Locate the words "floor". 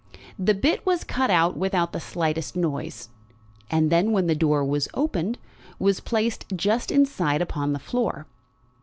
7.77-8.25